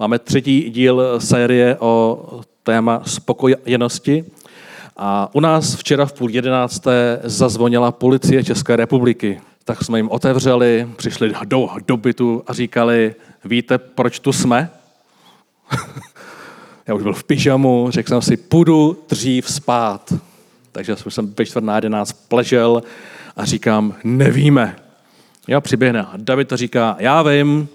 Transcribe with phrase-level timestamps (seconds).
[0.00, 2.24] Máme třetí díl série o
[2.62, 4.24] téma spokojenosti.
[4.96, 9.40] A u nás včera v půl jedenácté zazvonila policie České republiky.
[9.64, 14.70] Tak jsme jim otevřeli, přišli do, do bytu a říkali, víte, proč tu jsme?
[16.86, 20.12] Já už byl v pyžamu, řekl jsem si, půjdu dřív spát.
[20.72, 22.82] Takže jsem ve čtvrt na jedenáct pležel
[23.36, 24.76] a říkám, nevíme.
[25.48, 26.06] Já přiběhne.
[26.16, 27.68] David to říká, já vím.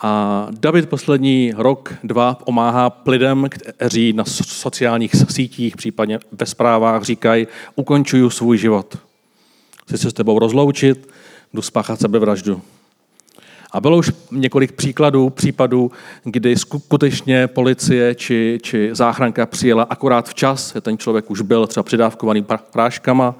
[0.00, 7.46] A David poslední rok, dva pomáhá lidem, kteří na sociálních sítích, případně ve zprávách říkají,
[7.74, 8.98] ukončuju svůj život.
[9.86, 11.08] Chci se s tebou rozloučit,
[11.54, 12.62] jdu spáchat sebevraždu.
[13.70, 15.90] A bylo už několik příkladů, případů,
[16.24, 22.44] kdy skutečně policie či, či záchranka přijela akorát včas, ten člověk už byl třeba přidávkovaný
[22.72, 23.34] práškama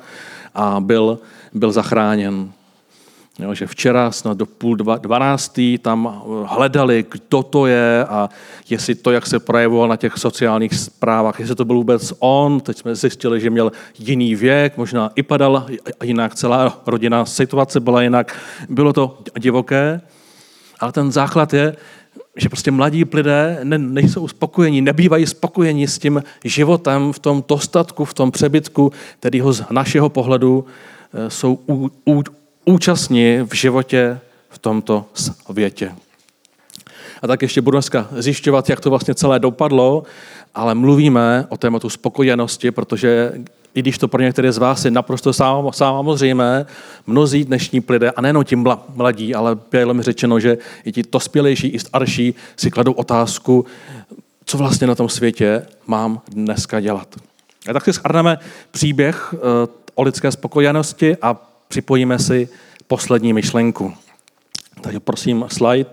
[0.54, 1.18] a byl,
[1.52, 2.52] byl zachráněn.
[3.38, 8.28] Jo, že včera snad do půl dva, dvanáctý tam hledali, kdo to je a
[8.70, 12.60] jestli to, jak se projevoval na těch sociálních zprávách, jestli to byl vůbec on.
[12.60, 15.66] Teď jsme zjistili, že měl jiný věk, možná i padal
[16.02, 18.36] jinak, celá rodinná situace byla jinak.
[18.68, 20.00] Bylo to divoké,
[20.80, 21.76] ale ten základ je,
[22.36, 28.04] že prostě mladí lidé ne, nejsou spokojení, nebývají spokojeni s tím životem v tom dostatku,
[28.04, 30.64] v tom přebytku, kterýho z našeho pohledu
[31.14, 31.58] eh, jsou
[32.66, 35.92] účastní v životě v tomto světě.
[37.22, 40.02] A tak ještě budu dneska zjišťovat, jak to vlastně celé dopadlo,
[40.54, 43.32] ale mluvíme o tématu spokojenosti, protože
[43.74, 45.32] i když to pro některé z vás je naprosto
[45.72, 46.66] samozřejmé,
[47.06, 48.56] mnozí dnešní lidé, a nejenom ti
[48.94, 53.66] mladí, ale bylo mi řečeno, že i ti dospělejší, i starší si kladou otázku,
[54.44, 57.08] co vlastně na tom světě mám dneska dělat.
[57.68, 58.38] A tak si shrneme
[58.70, 59.38] příběh eh,
[59.94, 62.48] o lidské spokojenosti a připojíme si
[62.86, 63.94] poslední myšlenku.
[64.80, 65.90] Takže prosím slide.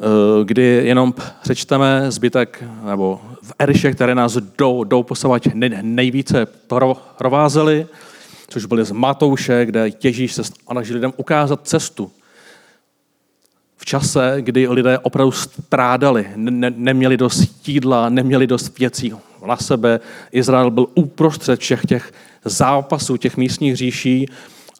[0.00, 5.42] Eh, kdy jenom přečteme zbytek, nebo v Eriše, které nás jdou, posovat
[5.82, 6.46] nejvíce
[7.16, 7.86] provázely,
[8.48, 12.10] což byly z Matouše, kde Ježíš se snaží lidem ukázat cestu.
[13.76, 19.12] V čase, kdy lidé opravdu strádali, ne, neměli dost jídla, neměli dost věcí
[19.46, 20.00] na sebe.
[20.32, 22.12] Izrael byl uprostřed všech těch
[22.44, 24.26] zápasů, těch místních říší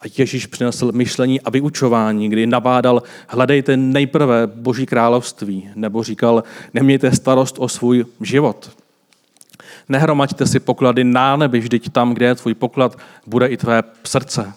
[0.01, 6.45] a Ježíš přinesl myšlení a vyučování, kdy nabádal, hledejte nejprve Boží království, nebo říkal,
[6.75, 8.71] nemějte starost o svůj život.
[9.89, 14.53] Nehromaďte si poklady na nebi, vždyť tam, kde je tvůj poklad, bude i tvé srdce.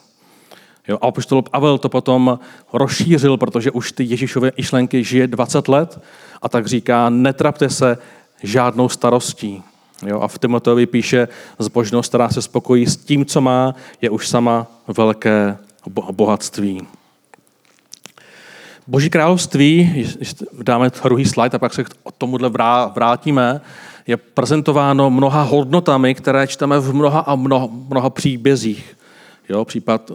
[0.87, 2.39] Jo, a apoštol Pavel to potom
[2.73, 6.01] rozšířil, protože už ty Ježíšové myšlenky žije 20 let
[6.41, 7.97] a tak říká, netrapte se
[8.43, 9.63] žádnou starostí.
[10.05, 11.27] Jo, a v Timoteovi píše,
[11.59, 15.57] zbožnost, která se spokojí s tím, co má, je už sama velké
[16.11, 16.87] bohatství.
[18.87, 20.05] Boží království,
[20.61, 22.49] dáme druhý slide a pak se k tomuhle
[22.95, 23.61] vrátíme,
[24.07, 28.97] je prezentováno mnoha hodnotami, které čteme v mnoha a mnoha, mnoha příbězích.
[29.49, 30.11] Jo, případ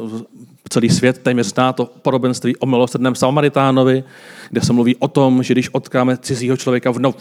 [0.68, 4.04] celý svět téměř zná to podobenství o milosrdném Samaritánovi,
[4.50, 7.12] kde se mluví o tom, že když odkáme cizího člověka v, no,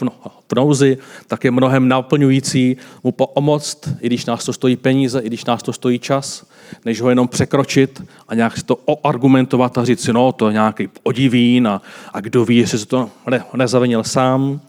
[0.52, 5.26] v nouzi, tak je mnohem naplňující mu pomoct, i když nás to stojí peníze, i
[5.26, 6.46] když nás to stojí čas,
[6.84, 10.52] než ho jenom překročit a nějak si to oargumentovat a říct si, no, to je
[10.52, 11.82] nějaký odivín a,
[12.12, 14.60] a kdo ví, jestli se to ne, nezavinil sám.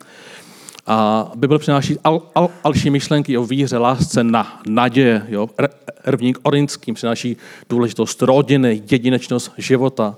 [0.92, 5.26] A Bible přináší al, al, další myšlenky o víře, lásce, na naděje.
[5.28, 5.50] Jo?
[6.06, 7.38] Rvník Orinským přináší
[7.70, 10.16] důležitost rodiny, jedinečnost života,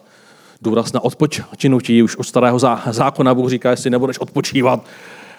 [0.62, 2.04] důraz na odpočinutí.
[2.04, 2.60] Už od starého
[2.92, 4.86] zákona Bůh říká, jestli nebudeš odpočívat,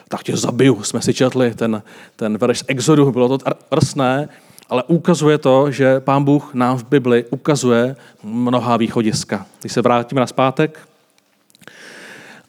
[0.08, 0.82] tak tě zabiju.
[0.82, 1.82] Jsme si četli ten,
[2.16, 4.28] ten verš z Exodu, bylo to drsné,
[4.68, 9.46] ale ukazuje to, že Pán Bůh nám v Bibli ukazuje mnoha východiska.
[9.60, 10.78] Když se vrátíme na zpátek,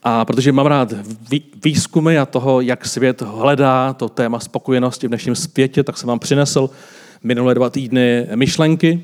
[0.04, 0.94] a protože mám rád
[1.64, 6.20] výzkumy a toho, jak svět hledá to téma spokojenosti v dnešním světě, tak jsem vám
[6.20, 6.70] přinesl
[7.24, 9.04] minulé dva týdny myšlenky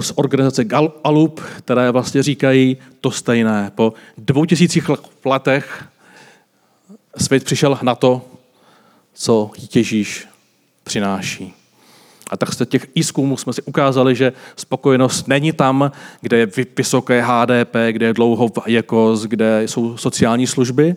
[0.00, 3.72] z organizace Galup, které vlastně říkají to stejné.
[3.74, 4.90] Po dvou tisících
[5.24, 5.84] letech
[7.16, 8.22] svět přišel na to,
[9.14, 10.28] co Ježíš
[10.84, 11.63] přináší.
[12.30, 17.22] A tak z těch výzkumů jsme si ukázali, že spokojenost není tam, kde je vysoké
[17.22, 20.96] HDP, kde je dlouho jako, kde jsou sociální služby,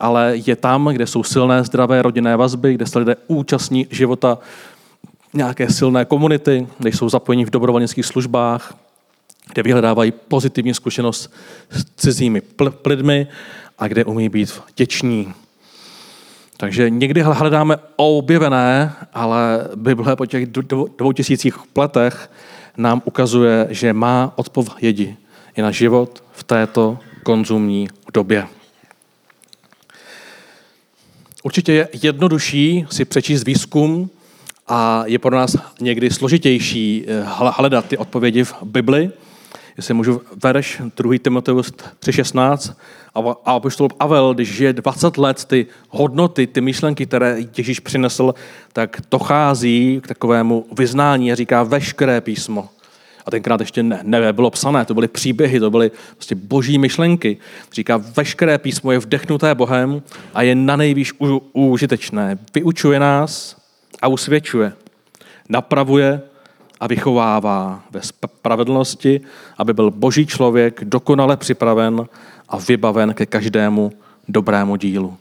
[0.00, 4.38] ale je tam, kde jsou silné, zdravé rodinné vazby, kde se lidé účastní života
[5.34, 8.74] nějaké silné komunity, kde jsou zapojeni v dobrovolnických službách,
[9.52, 11.32] kde vyhledávají pozitivní zkušenost
[11.70, 12.42] s cizími
[12.86, 13.26] lidmi
[13.78, 15.34] a kde umí být vděční.
[16.62, 20.46] Takže někdy hledáme objevené, ale Bible po těch
[20.98, 22.30] dvou tisících letech
[22.76, 25.16] nám ukazuje, že má odpovědi
[25.56, 28.46] i na život v této konzumní době.
[31.42, 34.10] Určitě je jednodušší si přečíst výzkum
[34.68, 37.24] a je pro nás někdy složitější eh,
[37.56, 39.10] hledat ty odpovědi v Bibli.
[39.76, 41.14] Jestli můžu verš 2.
[41.22, 42.74] Timoteus 3.16
[43.14, 48.34] a apoštol Avel, když žije 20 let, ty hodnoty, ty myšlenky, které Ježíš přinesl,
[48.72, 52.68] tak dochází k takovému vyznání a říká veškeré písmo.
[53.26, 57.36] A tenkrát ještě ne, ne, bylo psané, to byly příběhy, to byly prostě boží myšlenky.
[57.72, 60.02] Říká, veškeré písmo je vdechnuté Bohem
[60.34, 61.12] a je na nejvýš
[61.52, 62.38] užitečné.
[62.54, 63.56] Vyučuje nás
[64.02, 64.72] a usvědčuje.
[65.48, 66.20] Napravuje
[66.82, 69.20] a vychovává ve spravedlnosti,
[69.58, 72.06] aby byl boží člověk dokonale připraven
[72.48, 73.92] a vybaven ke každému
[74.28, 75.16] dobrému dílu.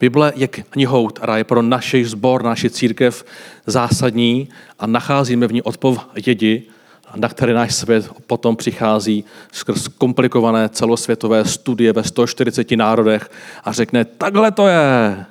[0.00, 3.24] Bible je knihou, která je pro naši zbor, naši církev
[3.66, 4.48] zásadní
[4.78, 6.62] a nacházíme v ní odpovědi,
[7.16, 13.30] na které náš svět potom přichází skrz komplikované celosvětové studie ve 140 národech
[13.64, 15.24] a řekne, takhle to je.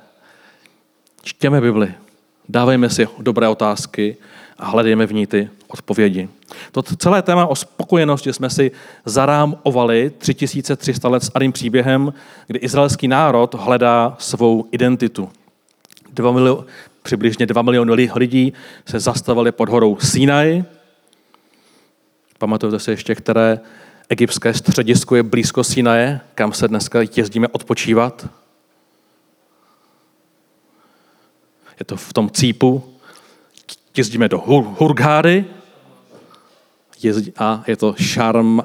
[1.22, 1.94] Čtěme Bibli,
[2.48, 4.16] dávejme si dobré otázky
[4.58, 6.28] a hledejme v ní ty odpovědi.
[6.72, 8.70] To celé téma o spokojenosti jsme si
[9.04, 12.12] zarámovali 3300 let starým příběhem,
[12.46, 15.28] kdy izraelský národ hledá svou identitu.
[16.12, 16.64] Dva milio,
[17.02, 18.52] přibližně 2 miliony lidí
[18.86, 20.64] se zastavili pod horou Sinai.
[22.38, 23.60] Pamatujete si ještě, které
[24.08, 28.28] egyptské středisko je blízko Sinaje, kam se dneska jezdíme odpočívat?
[31.78, 32.94] Je to v tom cípu.
[33.96, 34.38] Jezdíme do
[34.78, 35.44] Hurgády,
[37.02, 38.60] jezdí, a je to Sharm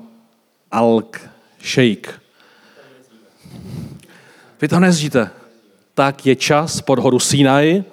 [0.72, 1.22] Alk
[1.64, 2.22] Sheikh.
[4.62, 5.30] Vy to nezdíte.
[5.94, 7.84] Tak je čas pod horu Sinai.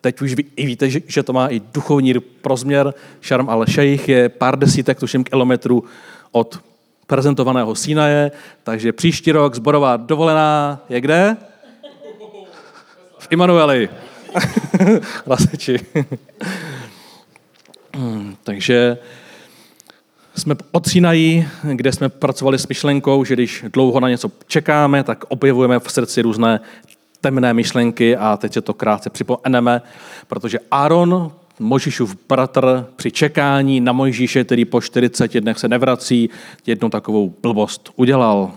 [0.00, 2.94] Teď už ví, i víte, že, že to má i duchovní rozměr.
[3.22, 5.84] Sharm al Sheikh je pár desítek, tuším, kilometrů
[6.32, 6.60] od
[7.06, 8.30] prezentovaného Sinaje,
[8.62, 11.36] takže příští rok zborová dovolená je kde?
[13.18, 13.88] V Immanueli.
[15.26, 15.78] Laseči.
[17.94, 18.98] Hmm, takže
[20.36, 20.88] jsme od
[21.62, 26.22] kde jsme pracovali s myšlenkou, že když dlouho na něco čekáme, tak objevujeme v srdci
[26.22, 26.60] různé
[27.20, 29.82] temné myšlenky a teď se to krátce připomeneme,
[30.26, 36.30] protože Aaron, Mojžíšův bratr, při čekání na Mojžíše, který po 40 dnech se nevrací,
[36.66, 38.52] jednu takovou blbost udělal.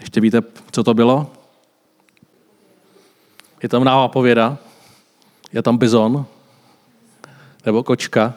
[0.00, 1.30] Ještě víte, co to bylo?
[3.62, 4.58] Je tam nápověda,
[5.52, 6.26] je tam bizon,
[7.66, 8.34] nebo kočka,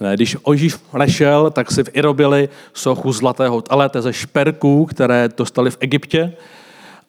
[0.00, 5.70] ne, když Ožíš nešel, tak si v Irobili sochu zlatého talete ze šperků, které dostali
[5.70, 6.32] v Egyptě.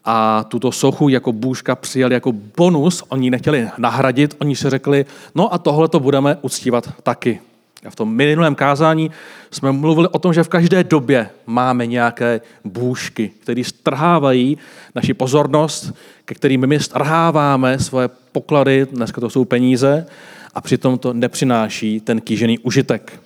[0.05, 5.05] A tuto sochu jako bůžka přijali jako bonus, oni nechtěli nahradit, oni si řekli,
[5.35, 7.39] no a tohle to budeme uctívat taky.
[7.85, 9.11] A v tom minulém kázání
[9.51, 14.57] jsme mluvili o tom, že v každé době máme nějaké bůžky, které strhávají
[14.95, 15.93] naši pozornost,
[16.25, 20.05] ke kterým my strháváme svoje poklady, dneska to jsou peníze,
[20.53, 23.21] a přitom to nepřináší ten kýžený užitek.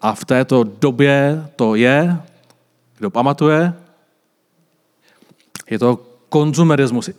[0.00, 2.16] A v této době to je,
[2.98, 3.72] kdo pamatuje,
[5.70, 5.98] je to
[6.28, 7.10] konzumerismus,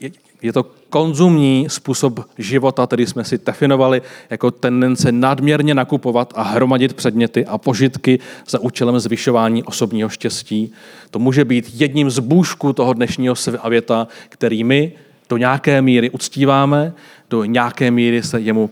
[0.41, 6.93] je to konzumní způsob života, který jsme si definovali jako tendence nadměrně nakupovat a hromadit
[6.93, 10.71] předměty a požitky za účelem zvyšování osobního štěstí.
[11.11, 14.91] To může být jedním z bůžků toho dnešního světa, který my
[15.29, 16.93] do nějaké míry uctíváme,
[17.29, 18.69] do nějaké míry se jemu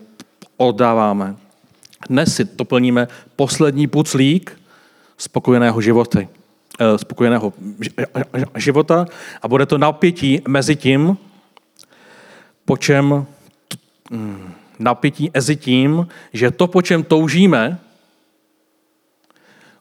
[0.58, 1.36] oddáváme.
[2.10, 4.60] Dnes si doplníme poslední puclík
[5.18, 6.20] spokojeného života.
[6.80, 7.54] Eh, spokojeného
[8.56, 9.06] života
[9.42, 11.18] a bude to napětí mezi tím,
[12.70, 13.26] po čem
[14.12, 17.80] hm, napětí mezi tím, že to, po čem toužíme,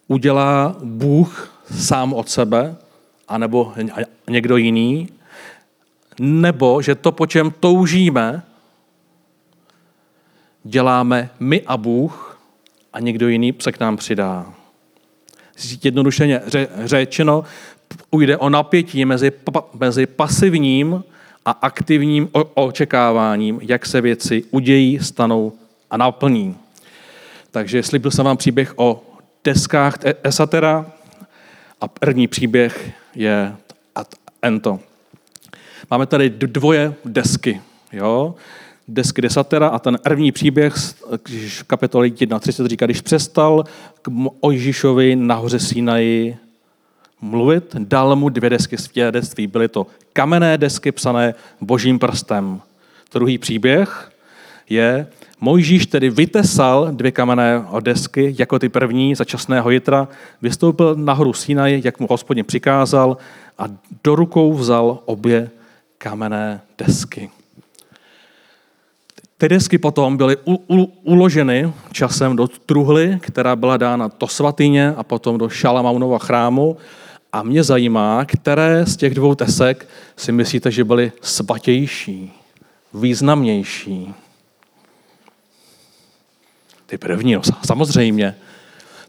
[0.07, 2.77] udělá Bůh sám od sebe,
[3.29, 3.73] anebo
[4.29, 5.09] někdo jiný,
[6.21, 8.43] nebo že to, po čem toužíme,
[10.65, 12.41] děláme my a Bůh
[12.93, 14.55] a někdo jiný se k nám přidá.
[15.85, 16.41] Jednodušeně
[16.85, 17.45] řečeno,
[18.11, 19.33] ujde o napětí mezi,
[19.75, 21.05] mezi pasivním
[21.49, 25.53] a aktivním očekáváním, jak se věci udějí, stanou
[25.91, 26.57] a naplní.
[27.51, 29.03] Takže slíbil jsem vám příběh o
[29.45, 30.87] deskách Esatera
[31.81, 33.57] a první příběh je
[34.43, 34.81] ento.
[35.91, 37.61] Máme tady dvoje desky.
[37.93, 38.35] Jo?
[38.89, 40.75] desky desatera a ten první příběh,
[41.25, 43.65] když kapitoly 1.30 říká, když přestal
[44.03, 46.37] k Ojžišovi nahoře Sinaji
[47.21, 49.47] mluvit, dal mu dvě desky svědectví.
[49.47, 52.61] Byly to kamenné desky psané božím prstem.
[53.13, 54.13] Druhý příběh
[54.71, 55.07] je,
[55.41, 60.09] Mojžíš tedy vytesal dvě kamenné desky, jako ty první za časného jitra,
[60.43, 63.17] vystoupil nahoru Sinaj, jak mu hospodin přikázal,
[63.59, 63.65] a
[64.05, 65.51] do rukou vzal obě
[65.99, 67.31] kamenné desky.
[69.39, 74.95] Ty desky potom byly u, u, uloženy časem do truhly, která byla dána do svatyně
[74.97, 76.77] a potom do Šalamaunova chrámu.
[77.33, 82.33] A mě zajímá, které z těch dvou desek si myslíte, že byly svatější,
[82.95, 84.15] významnější.
[86.87, 88.35] Ty první, no, samozřejmě.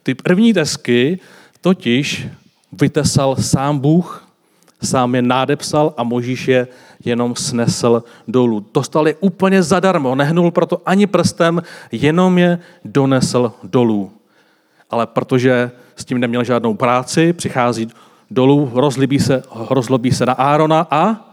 [0.03, 1.19] Ty první desky
[1.61, 2.27] totiž
[2.71, 4.27] vytesal sám Bůh,
[4.83, 6.67] sám je nádepsal a Možíš je
[7.05, 8.65] jenom snesl dolů.
[8.73, 14.11] Dostal je úplně zadarmo, nehnul proto ani prstem, jenom je donesl dolů.
[14.89, 17.87] Ale protože s tím neměl žádnou práci, přichází
[18.31, 21.25] dolů, rozlíbí se, rozlobí se na Árona a,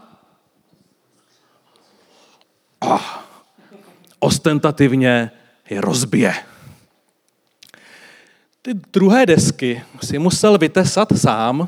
[2.81, 3.23] a
[4.19, 5.31] ostentativně
[5.69, 6.33] je rozbije.
[8.61, 11.67] Ty druhé desky si musel vytesat sám.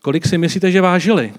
[0.00, 1.34] Kolik si myslíte, že vážili?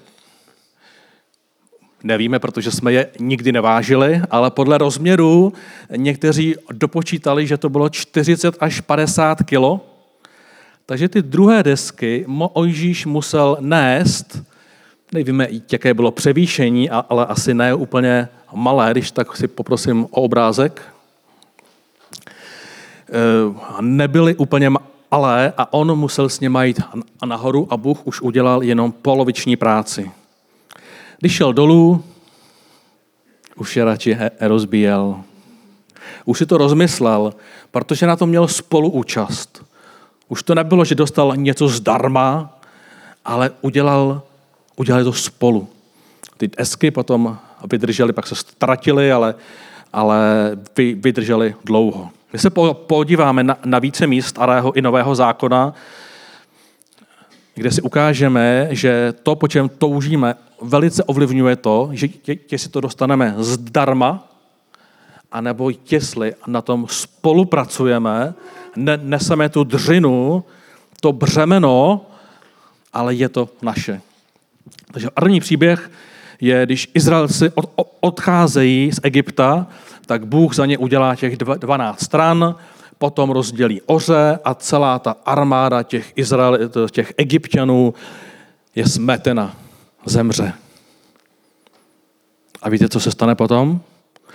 [2.04, 5.54] Nevíme, protože jsme je nikdy nevážili, ale podle rozměru
[5.96, 9.93] někteří dopočítali, že to bylo 40 až 50 kilo.
[10.86, 14.44] Takže ty druhé desky Mojžíš musel nést,
[15.12, 20.82] nevíme, jaké bylo převýšení, ale asi ne úplně malé, když tak si poprosím o obrázek.
[23.10, 24.70] E, nebyly úplně
[25.12, 26.82] malé a on musel s nimi jít
[27.26, 30.12] nahoru a Bůh už udělal jenom poloviční práci.
[31.20, 32.04] Když šel dolů,
[33.56, 35.22] už je radši rozbíjel.
[36.26, 37.34] Už si to rozmyslel,
[37.72, 39.63] protože na to měl spoluúčast.
[40.34, 42.58] Už to nebylo, že dostal něco zdarma,
[43.26, 44.22] ale udělal,
[44.76, 45.68] udělali to spolu.
[46.38, 47.38] Ty esky potom
[47.72, 49.36] vydrželi, pak se ztratili, ale,
[49.94, 50.18] ale
[50.78, 52.10] vydrželi dlouho.
[52.34, 55.74] My se podíváme na, na více míst starého i nového zákona,
[57.56, 62.08] kde si ukážeme, že to, po čem toužíme, velice ovlivňuje to, že
[62.52, 64.33] jestli to dostaneme zdarma,
[65.34, 68.34] anebo jestli na tom spolupracujeme,
[68.76, 70.44] ne, neseme tu dřinu,
[71.02, 72.06] to břemeno,
[72.94, 74.02] ale je to naše.
[74.92, 75.92] Takže první příběh
[76.42, 79.68] je, když Izraelci od, odcházejí z Egypta,
[80.06, 82.56] tak Bůh za ně udělá těch 12 stran,
[82.98, 86.58] potom rozdělí oře a celá ta armáda těch, Izrael,
[86.92, 87.94] těch egyptianů
[88.76, 89.56] je smetena,
[90.06, 90.54] zemře.
[92.62, 93.82] A víte, co se stane potom?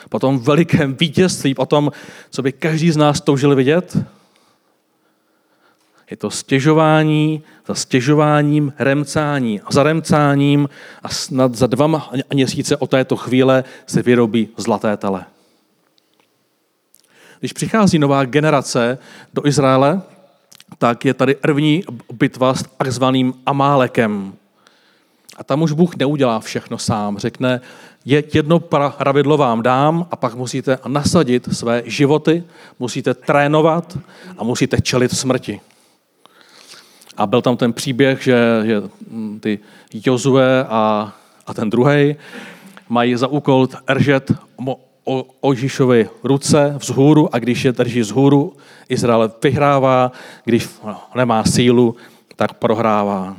[0.09, 1.93] Po tom velikém vítězství, po tom,
[2.31, 3.97] co by každý z nás toužil vidět?
[6.11, 10.69] Je to stěžování za stěžováním, remcání a za remcáním
[11.02, 15.25] a snad za dva měsíce o této chvíle se vyrobí zlaté tele.
[17.40, 18.99] Když přichází nová generace
[19.35, 20.02] do Izraele,
[20.78, 24.33] tak je tady první bitva s takzvaným Amálekem.
[25.37, 27.19] A tam už Bůh neudělá všechno sám.
[27.19, 27.61] Řekne,
[28.09, 28.61] jedno
[28.91, 32.45] pravidlo vám dám a pak musíte nasadit své životy,
[32.79, 33.99] musíte trénovat
[34.38, 35.61] a musíte čelit smrti.
[37.17, 38.83] A byl tam ten příběh, že, že
[39.41, 39.59] ty
[39.93, 41.12] Jozue a,
[41.47, 42.17] a ten druhý
[42.88, 44.33] mají za úkol držet
[45.41, 48.57] Ožišovi ruce vzhůru a když je drží vzhůru,
[48.88, 50.12] Izrael vyhrává,
[50.45, 50.69] když
[51.15, 51.97] nemá sílu,
[52.37, 53.37] tak prohrává.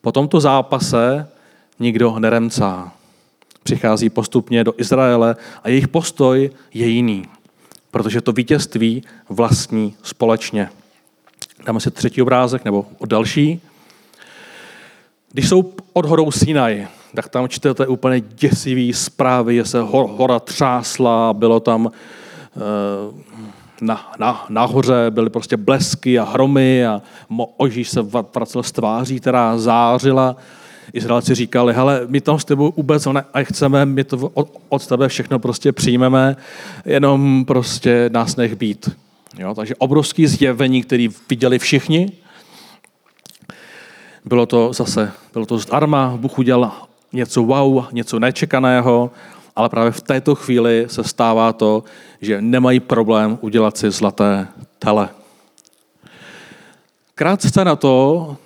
[0.00, 1.28] Po tomto zápase
[1.78, 2.92] nikdo neremcá.
[3.62, 7.24] Přichází postupně do Izraele a jejich postoj je jiný,
[7.90, 10.68] protože to vítězství vlastní společně.
[11.66, 13.60] Dáme si třetí obrázek nebo další.
[15.32, 21.32] Když jsou pod horou Sinaj, tak tam čtete úplně děsivý zprávy, že se hora třásla,
[21.32, 21.90] bylo tam
[22.56, 23.22] eh,
[23.80, 27.02] na, na, nahoře byly prostě blesky a hromy a
[27.56, 28.02] Ožíš se
[28.34, 30.36] vracel z tváří, která zářila.
[30.92, 35.38] Izraelci říkali, hele, my tam s tebou vůbec nechceme, my to od, od tebe všechno
[35.38, 36.36] prostě přijmeme,
[36.84, 38.90] jenom prostě nás nech být.
[39.38, 42.12] Jo, takže obrovský zjevení, který viděli všichni.
[44.24, 46.72] Bylo to zase, bylo to zdarma, Bůh udělal
[47.12, 49.10] něco wow, něco nečekaného,
[49.56, 51.84] ale právě v této chvíli se stává to,
[52.20, 55.08] že nemají problém udělat si zlaté tele.
[57.22, 58.36] Krátce na to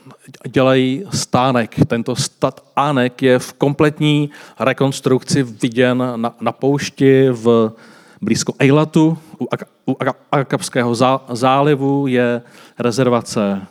[0.48, 1.74] dělají stánek.
[1.86, 4.30] Tento stánek je v kompletní
[4.60, 7.72] rekonstrukci viděn na, na poušti v
[8.22, 9.18] blízko Eilatu.
[9.38, 9.46] U,
[9.86, 9.96] u
[10.32, 10.94] Akapského
[11.28, 12.42] zálivu je
[12.78, 13.66] rezervace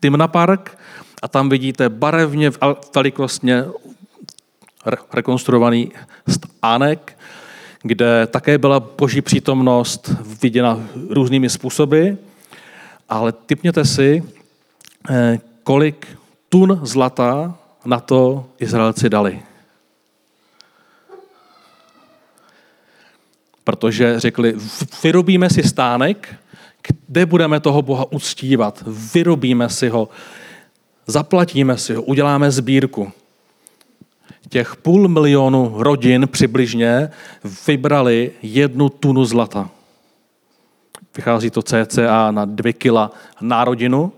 [0.00, 0.78] Timna Park
[1.22, 2.50] a tam vidíte barevně,
[2.94, 3.64] velikostně
[5.12, 5.92] rekonstruovaný
[6.28, 7.18] stánek,
[7.82, 10.10] kde také byla boží přítomnost
[10.42, 12.08] viděna různými způsoby,
[13.10, 14.22] ale typněte si,
[15.10, 16.06] eh, kolik
[16.48, 19.42] tun zlata na to Izraelci dali.
[23.64, 24.54] Protože řekli,
[25.02, 26.34] vyrobíme si stánek,
[27.06, 28.84] kde budeme toho Boha uctívat.
[29.14, 30.08] Vyrobíme si ho,
[31.06, 33.12] zaplatíme si ho, uděláme sbírku.
[34.48, 37.10] Těch půl milionu rodin přibližně
[37.66, 39.70] vybrali jednu tunu zlata.
[41.16, 44.12] Vychází to cca na dvě kila na rodinu.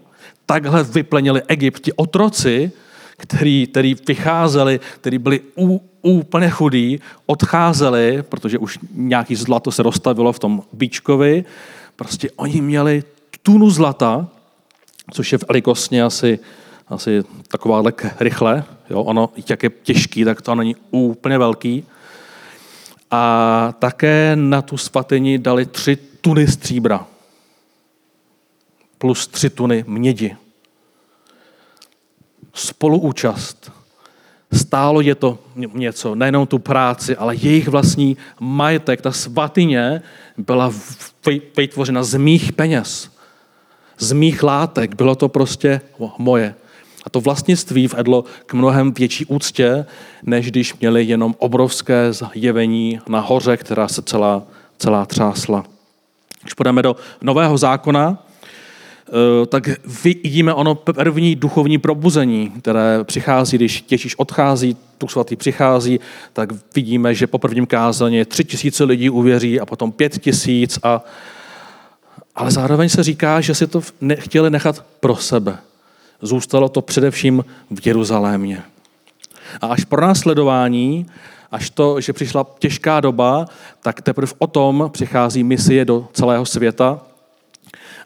[0.46, 2.72] Takhle vyplenili Egypti otroci,
[3.16, 10.32] který, který vycházeli, který byli ú, úplně chudí, odcházeli, protože už nějaký zlato se rozstavilo
[10.32, 11.44] v tom bíčkovi,
[11.96, 13.04] prostě oni měli
[13.42, 14.26] tunu zlata,
[15.10, 16.38] což je v Elikosně asi,
[16.88, 17.82] asi taková
[18.20, 21.84] rychle, jo, ono, jak je těžký, tak to není úplně velký.
[23.12, 27.06] A také na tu svatyni dali tři tuny stříbra
[29.02, 30.36] plus tři tuny mědi.
[32.54, 33.72] Spoluúčast.
[34.52, 35.38] Stálo je to
[35.74, 40.02] něco, nejenom tu práci, ale jejich vlastní majetek, ta svatyně
[40.38, 40.72] byla
[41.56, 43.10] vytvořena z mých peněz,
[43.98, 44.94] z mých látek.
[44.94, 45.80] Bylo to prostě
[46.18, 46.54] moje.
[47.04, 49.86] A to vlastnictví vedlo k mnohem větší úctě,
[50.22, 54.42] než když měli jenom obrovské zjevení na hoře, která se celá,
[54.78, 55.64] celá třásla.
[56.42, 58.18] Když půjdeme do Nového zákona,
[59.08, 59.68] eh, tak
[60.04, 66.00] vidíme ono první duchovní probuzení, které přichází, když Ježíš odchází, tu svatý přichází,
[66.32, 70.78] tak vidíme, že po prvním kázání tři tisíce lidí uvěří a potom pět tisíc.
[70.82, 71.04] A,
[72.34, 73.80] ale zároveň se říká, že si to
[74.18, 75.58] chtěli nechat pro sebe.
[76.22, 78.62] Zůstalo to především v Jeruzalémě.
[79.60, 81.06] A až pro následování
[81.52, 83.46] až to, že přišla těžká doba,
[83.82, 87.00] tak teprve o tom přichází misie do celého světa.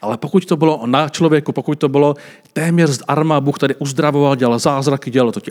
[0.03, 2.15] Ale pokud to bylo na člověku, pokud to bylo
[2.53, 5.51] téměř zdarma, Bůh tady uzdravoval, dělal zázraky, dělal to ti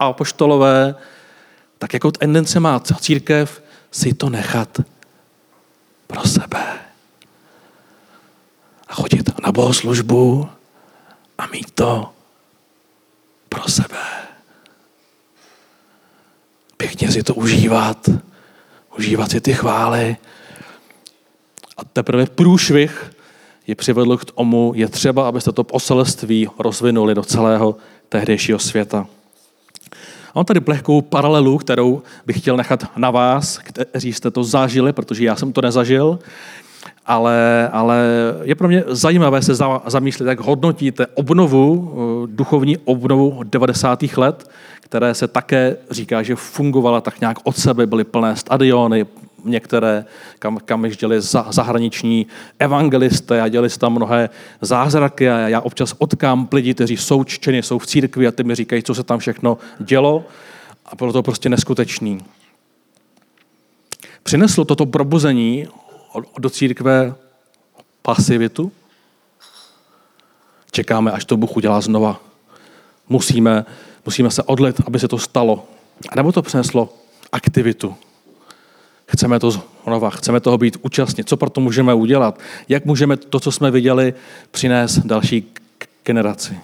[0.00, 0.94] apoštolové,
[1.78, 4.80] tak jako tendence má církev si to nechat
[6.06, 6.64] pro sebe.
[8.88, 10.48] A chodit na bohoslužbu
[11.38, 12.12] a mít to
[13.48, 13.98] pro sebe
[16.78, 18.08] pěkně si to užívat,
[18.98, 20.16] užívat si ty chvály.
[21.76, 23.10] A teprve průšvih
[23.66, 27.76] je přivedl k tomu, je třeba, abyste to poselství rozvinuli do celého
[28.08, 29.06] tehdejšího světa.
[30.28, 34.92] A mám tady plehkou paralelu, kterou bych chtěl nechat na vás, kteří jste to zažili,
[34.92, 36.18] protože já jsem to nezažil,
[37.08, 38.04] ale, ale
[38.42, 39.54] je pro mě zajímavé se
[39.86, 41.94] zamýšlet, jak hodnotíte obnovu,
[42.26, 44.02] duchovní obnovu 90.
[44.16, 49.06] let, které se také říká, že fungovala tak nějak od sebe, byly plné stadiony,
[49.44, 50.04] některé,
[50.38, 50.86] kam, kam
[51.18, 52.26] za, zahraniční
[52.58, 57.78] evangelisté a dělali tam mnohé zázraky a já občas odkám lidi, kteří jsou ččeni, jsou
[57.78, 60.24] v církvi a ty mi říkají, co se tam všechno dělo
[60.86, 62.20] a bylo to prostě neskutečný.
[64.22, 65.68] Přineslo toto probuzení
[66.38, 67.14] do církve
[68.02, 68.72] pasivitu?
[70.70, 72.20] Čekáme, až to Bůh udělá znova.
[73.08, 73.66] Musíme
[74.08, 75.68] Musíme se odlit, aby se to stalo.
[76.08, 76.94] A nebo to přineslo
[77.32, 77.96] aktivitu.
[79.08, 81.24] Chceme to znova, chceme toho být účastní.
[81.24, 82.38] Co pro to můžeme udělat?
[82.68, 84.14] Jak můžeme to, co jsme viděli,
[84.50, 85.52] přinést další
[86.04, 86.60] generaci?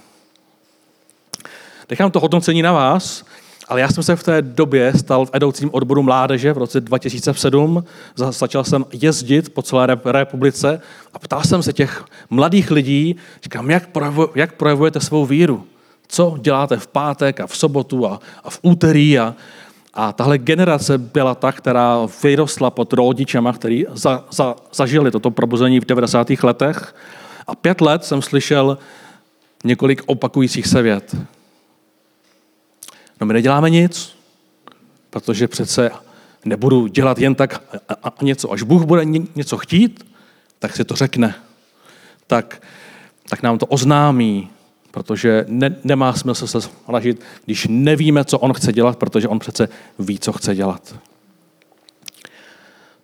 [1.90, 3.24] Nechám to hodnocení na vás,
[3.68, 7.84] ale já jsem se v té době stal v edoucím odboru mládeže v roce 2007.
[8.14, 10.80] Začal jsem jezdit po celé republice
[11.14, 13.88] a ptal jsem se těch mladých lidí, říkám, jak,
[14.34, 15.64] jak projevujete svou víru?
[16.08, 19.34] Co děláte v pátek a v sobotu a, a v úterý a,
[19.94, 25.80] a tahle generace byla ta, která vyrostla pod rodičema, který za, za, zažili toto probuzení
[25.80, 26.30] v 90.
[26.42, 26.94] letech.
[27.46, 28.78] A pět let jsem slyšel
[29.64, 31.16] několik opakujících se vět.
[33.20, 34.16] No my neděláme nic,
[35.10, 35.90] protože přece
[36.44, 38.52] nebudu dělat jen tak a, a něco.
[38.52, 40.06] Až Bůh bude něco chtít,
[40.58, 41.34] tak si to řekne.
[42.26, 42.62] Tak,
[43.28, 44.50] tak nám to oznámí,
[44.90, 49.68] protože ne, nemá smysl se snažit, když nevíme, co on chce dělat, protože on přece
[49.98, 50.94] ví, co chce dělat.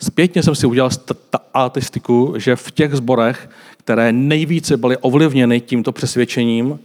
[0.02, 6.78] Zpětně jsem si udělal statistiku, že v těch zborech, které nejvíce byly ovlivněny tímto přesvědčením,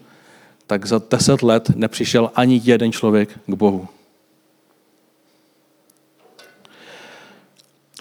[0.67, 3.87] tak za deset let nepřišel ani jeden člověk k Bohu.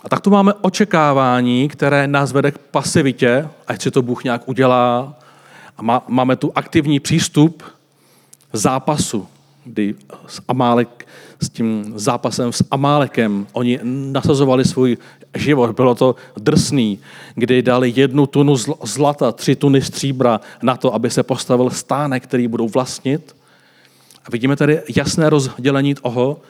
[0.04, 4.48] A tak tu máme očekávání, které nás vede k pasivitě, ať si to Bůh nějak
[4.48, 5.14] udělá,
[5.76, 7.62] a má, máme tu aktivní přístup
[8.52, 9.28] zápasu,
[9.64, 9.94] kdy
[10.48, 11.06] Amálek,
[11.44, 14.96] s tím zápasem s Amálekem oni nasazovali svůj
[15.36, 15.76] život.
[15.76, 16.98] Bylo to drsný,
[17.34, 22.48] kdy dali jednu tunu zlata, tři tuny stříbra na to, aby se postavil stánek, který
[22.48, 23.36] budou vlastnit.
[24.24, 26.40] A vidíme tady jasné rozdělení toho,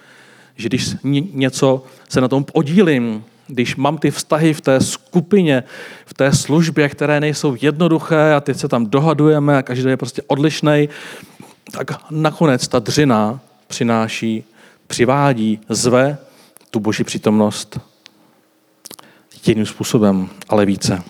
[0.57, 0.96] že když
[1.33, 5.64] něco se na tom podílím, když mám ty vztahy v té skupině,
[6.07, 10.22] v té službě, které nejsou jednoduché a teď se tam dohadujeme a každý je prostě
[10.26, 10.88] odlišný,
[11.72, 14.44] tak nakonec ta dřina přináší,
[14.86, 16.18] přivádí, zve
[16.70, 17.80] tu boží přítomnost
[19.46, 21.02] jedním způsobem, ale více.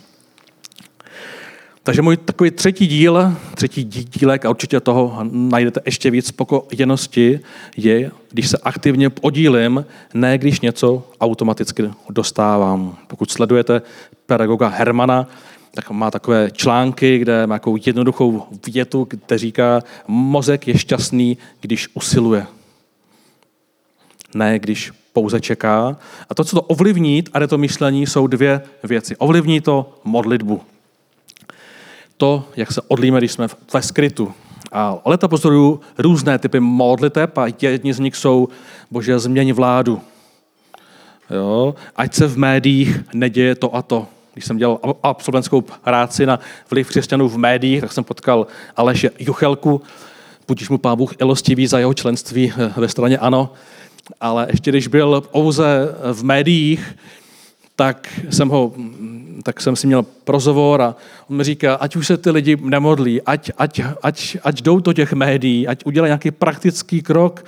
[1.83, 7.41] Takže můj takový třetí díl, třetí dílek, a určitě toho najdete ještě víc spokojenosti,
[7.77, 9.85] je, když se aktivně podílím,
[10.15, 12.97] ne když něco automaticky dostávám.
[13.07, 13.83] Pokud sledujete
[14.27, 15.27] pedagoga Hermana,
[15.75, 21.89] tak má takové články, kde má takovou jednoduchou větu, kde říká, mozek je šťastný, když
[21.95, 22.47] usiluje.
[24.35, 25.97] Ne, když pouze čeká.
[26.31, 29.17] A to, co to ovlivní, a to myšlení, jsou dvě věci.
[29.17, 30.61] Ovlivní to modlitbu
[32.17, 34.33] to, jak se odlíme, když jsme ve skrytu.
[34.73, 38.49] A leta pozoruju různé typy modliteb a jedni z nich jsou,
[38.91, 40.01] bože, změň vládu.
[41.31, 41.75] Jo?
[41.97, 44.07] Ať se v médiích neděje to a to.
[44.33, 49.83] Když jsem dělal absolventskou práci na vliv křesťanů v médiích, tak jsem potkal Aleše Juchelku,
[50.49, 53.53] budíš mu pán Bůh ilostivý za jeho členství ve straně ANO,
[54.21, 56.97] ale ještě když byl pouze v médiích,
[57.77, 58.73] tak jsem, ho,
[59.43, 60.97] tak jsem si měl prozovor a
[61.31, 64.93] on mi říká, ať už se ty lidi nemodlí, ať, ať, ať, ať jdou do
[64.93, 67.45] těch médií, ať udělají nějaký praktický krok,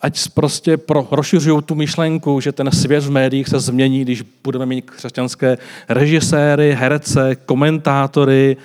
[0.00, 4.66] ať prostě pro, rozšiřují tu myšlenku, že ten svět v médiích se změní, když budeme
[4.66, 8.56] mít křesťanské režiséry, herce, komentátory.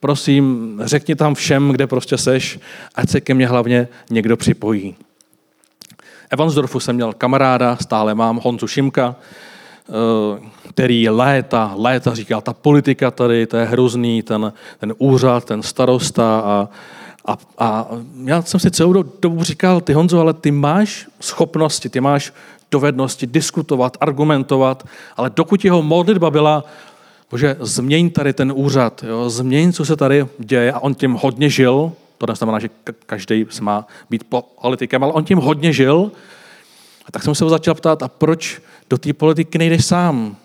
[0.00, 2.58] Prosím, řekni tam všem, kde prostě seš,
[2.94, 4.94] ať se ke mně hlavně někdo připojí.
[6.34, 9.16] Evansdorfu jsem měl kamaráda, stále mám Honzu Šimka,
[9.88, 15.62] Eh, který léta, léta říkal, ta politika tady, to je hrozný, ten, ten úřad, ten
[15.62, 16.68] starosta a,
[17.24, 17.86] a, a
[18.24, 22.32] já jsem si celou dobu říkal, ty Honzo, ale ty máš schopnosti, ty máš
[22.70, 26.64] dovednosti diskutovat, argumentovat, ale dokud jeho modlitba byla,
[27.30, 30.72] bože, změň tady ten úřad, jo, změň, co se tady děje.
[30.72, 32.68] A on tím hodně žil, to neznamená, že
[33.06, 34.24] každý se má být
[34.60, 36.12] politikem, ale on tím hodně žil,
[37.06, 40.36] a tak jsem se ho začal ptát, a proč do té politiky nejdeš sám?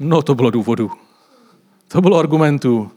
[0.00, 0.90] No, to bylo důvodu.
[1.88, 2.90] To bylo argumentů.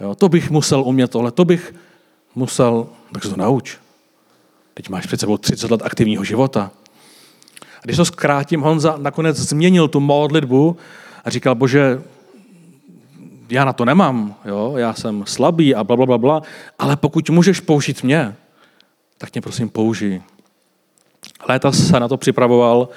[0.00, 1.74] Jo, to bych musel umět tohle, to bych
[2.34, 3.78] musel, tak se to nauč.
[4.74, 6.70] Teď máš před sebou 30 let aktivního života.
[7.60, 10.76] A když to zkrátím, Honza nakonec změnil tu modlitbu
[11.24, 12.02] a říkal, bože,
[13.50, 14.74] já na to nemám, jo?
[14.76, 16.42] já jsem slabý a bla, bla, bla, bla,
[16.78, 18.34] ale pokud můžeš použít mě,
[19.18, 20.22] tak mě prosím použij.
[21.48, 22.88] Léta se na to připravoval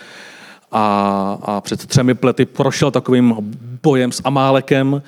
[0.72, 3.36] a, a před třemi plety prošel takovým
[3.84, 5.02] bojem s Amálekem,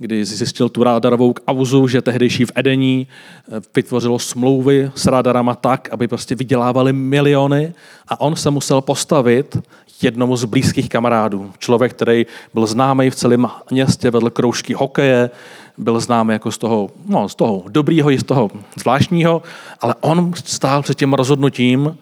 [0.00, 5.88] kdy zjistil tu rádarovou auzu, že tehdejší v Edení eh, vytvořilo smlouvy s rádarama tak,
[5.92, 7.74] aby prostě vydělávali miliony
[8.08, 9.58] a on se musel postavit
[10.02, 11.52] jednomu z blízkých kamarádů.
[11.58, 15.30] Člověk, který byl známý v celém městě, vedl kroužky hokeje,
[15.78, 19.42] byl známý jako z toho, no, z toho dobrýho i z toho zvláštního,
[19.80, 21.98] ale on stál před tím rozhodnutím,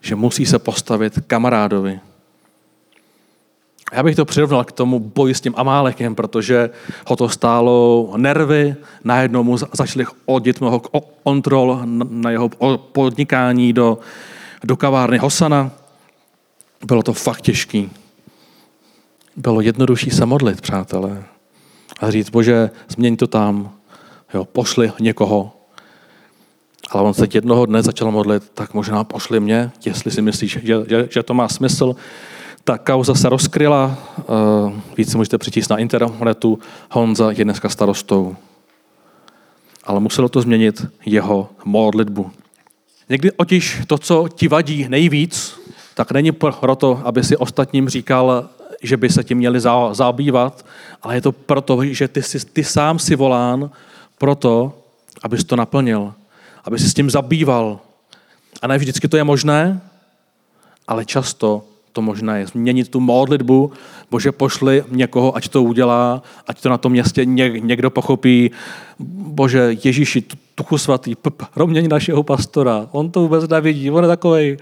[0.00, 2.00] že musí se postavit kamarádovi.
[3.94, 6.70] Já bych to přirovnal k tomu boji s tím Amálekem, protože
[7.06, 10.80] ho to stálo nervy, najednou mu začali odit mnoho
[11.24, 12.48] kontrol na jeho
[12.92, 13.98] podnikání do,
[14.64, 15.70] do kavárny Hosana.
[16.86, 17.90] Bylo to fakt těžký.
[19.36, 21.24] Bylo jednodušší se modlit, přátelé.
[22.00, 23.70] A říct, bože, změň to tam,
[24.34, 25.52] jo, pošli někoho,
[26.90, 30.84] ale on se jednoho dne začal modlit, tak možná pošli mě, jestli si myslíš, že,
[30.88, 31.96] že, že to má smysl.
[32.64, 36.58] Ta kauza se rozkryla, uh, víc si můžete přečíst na internetu,
[36.90, 38.36] Honza je dneska starostou.
[39.84, 42.30] Ale muselo to změnit jeho modlitbu.
[43.08, 45.60] Někdy otiž to, co ti vadí nejvíc,
[45.94, 48.48] tak není proto, aby si ostatním říkal,
[48.82, 49.60] že by se tím měli
[49.92, 50.66] zabývat,
[51.02, 53.70] ale je to proto, že ty, jsi, ty sám si volán
[54.18, 54.78] proto,
[55.22, 56.14] abys to naplnil
[56.64, 57.80] aby si s tím zabýval.
[58.62, 59.80] A ne vždycky to je možné,
[60.88, 62.46] ale často to možné je.
[62.46, 63.72] Změnit tu modlitbu,
[64.10, 68.50] bože pošli někoho, ať to udělá, ať to na tom městě někdo pochopí.
[68.98, 71.14] Bože Ježíši, tuchu svatý,
[71.54, 72.88] proměň našeho pastora.
[72.90, 74.56] On to vůbec nevidí, on je takový,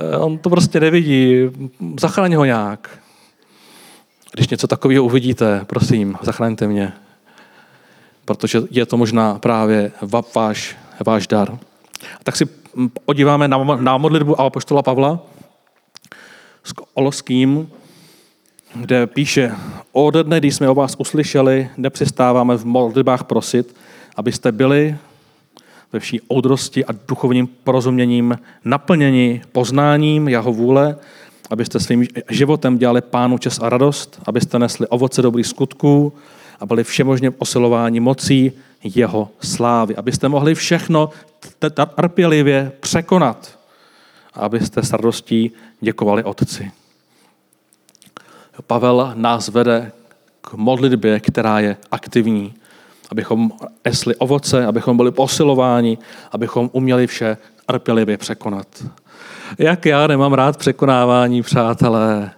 [0.00, 1.50] eh, on to prostě nevidí.
[2.00, 2.98] Zachraň ho nějak.
[4.32, 6.92] Když něco takového uvidíte, prosím, zachraňte mě.
[8.24, 9.92] Protože je to možná právě
[10.34, 11.58] váš váš dar.
[12.22, 12.46] Tak si
[13.04, 15.33] podíváme na, na modlitbu apoštola Pavla
[16.64, 17.70] s Oloským,
[18.74, 19.52] kde píše,
[19.92, 23.76] od dne, když jsme o vás uslyšeli, nepřestáváme v modlitbách prosit,
[24.16, 24.96] abyste byli
[25.92, 30.96] ve vší oudrosti a duchovním porozuměním naplněni poznáním jeho vůle,
[31.50, 36.12] abyste svým životem dělali pánu čas a radost, abyste nesli ovoce dobrých skutků
[36.60, 38.52] a byli všemožně osilování mocí
[38.84, 41.10] jeho slávy, abyste mohli všechno
[41.94, 43.58] trpělivě překonat,
[44.34, 45.52] abyste s radostí
[45.84, 46.72] děkovali Otci.
[48.66, 49.92] Pavel nás vede
[50.40, 52.54] k modlitbě, která je aktivní,
[53.10, 53.52] abychom
[53.84, 55.98] esli ovoce, abychom byli posilováni,
[56.32, 58.66] abychom uměli vše trpělivě překonat.
[59.58, 62.30] Jak já nemám rád překonávání, přátelé.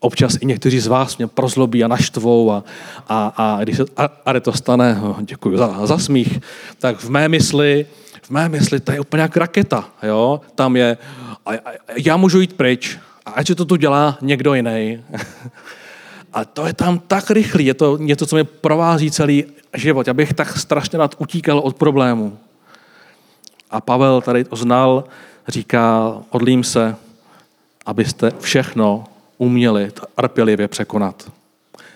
[0.00, 2.64] Občas i někteří z vás mě prozlobí a naštvou a,
[3.08, 6.40] a, a když se a, a to stane, no, děkuji za, za smích,
[6.78, 7.86] tak v mé mysli,
[8.24, 9.88] v mé mysli to je úplně jak raketa.
[10.02, 10.40] Jo?
[10.54, 10.98] Tam je,
[11.46, 15.04] a, a, já můžu jít pryč, a ať to tu dělá někdo jiný.
[16.34, 19.44] A to je tam tak rychlý, je to něco, co mě provází celý
[19.76, 20.06] život.
[20.06, 22.38] Já bych tak strašně nad utíkal od problému.
[23.70, 25.04] A Pavel tady to znal,
[25.48, 26.96] říká, odlím se,
[27.86, 29.04] abyste všechno
[29.38, 31.32] uměli trpělivě překonat.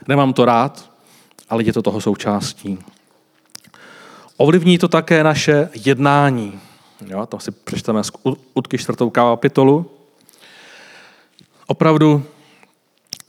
[0.08, 0.90] Nemám to rád,
[1.50, 2.78] ale je to toho součástí.
[4.40, 6.61] Ovlivní to také naše jednání.
[7.07, 8.11] Jo, to si přečteme z
[8.55, 9.90] Utky čtvrtou kapitolu.
[11.66, 12.22] Opravdu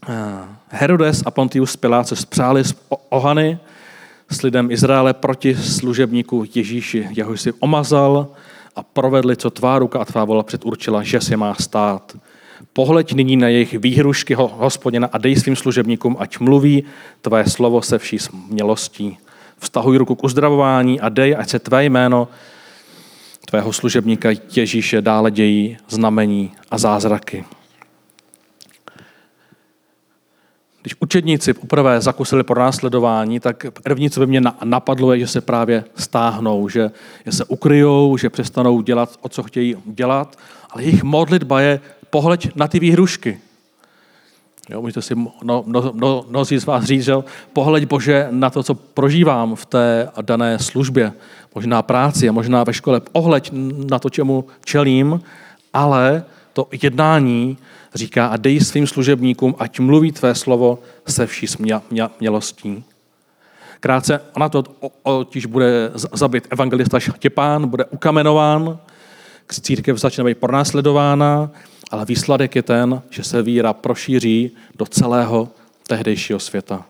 [0.10, 0.14] eh,
[0.68, 2.76] Herodes a Pontius Pilát se spřáli z
[3.10, 3.60] ohany
[4.30, 8.28] s lidem Izraele proti služebníku Ježíši, jehož si omazal
[8.76, 12.18] a provedli, co tvá ruka a tvá vola předurčila, že se má stát.
[12.74, 16.84] Pohleď nyní na jejich výhrušky hospodina a dej svým služebníkům, ať mluví
[17.22, 19.18] tvé slovo se vší smělostí.
[19.60, 22.28] Vztahuj ruku k uzdravování a dej, ať se tvé jméno
[23.50, 27.46] tvého služebníka Ježíše dále dějí znamení a zázraky.
[30.82, 35.42] Když učedníci poprvé zakusili pro následování, tak první, co by mě napadlo, je, že se
[35.42, 36.92] právě stáhnou, že,
[37.30, 40.38] se ukryjou, že přestanou dělat, o co chtějí dělat,
[40.70, 43.40] ale jejich modlitba je pohled na ty výhrušky.
[44.70, 47.14] Jo, můžete si no, no, no, mnozí z vás říct, že
[47.54, 51.14] pohled Bože na to, co prožívám v té dané službě,
[51.56, 53.50] možná práci a možná ve škole, pohled
[53.90, 55.22] na to, čemu čelím,
[55.74, 57.58] ale to jednání
[57.96, 62.84] říká a dej svým služebníkům, ať mluví tvé slovo se vší smělostí.
[63.80, 64.64] Krátce ona to
[65.04, 68.80] totiž bude zabit evangelista Štěpán, bude ukamenován,
[69.62, 71.52] církev začne být pronásledována,
[71.92, 75.50] ale výsledek je ten, že se víra prošíří do celého
[75.88, 76.86] tehdejšího světa.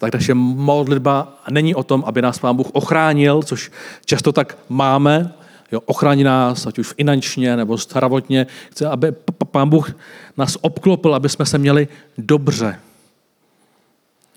[0.00, 3.70] Tak naše modlitba není o tom, aby nás Pán Bůh ochránil, což
[4.04, 5.32] často tak máme,
[5.72, 8.46] jo, ochrání nás, ať už finančně nebo zdravotně.
[8.70, 9.12] Chce, aby
[9.50, 9.96] Pán Bůh
[10.36, 12.80] nás obklopil, aby jsme se měli dobře.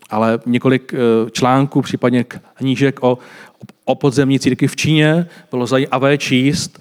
[0.09, 3.17] Ale několik eh, článků, případně knížek o,
[3.85, 6.79] o podzemní církvi v Číně bylo zajímavé číst.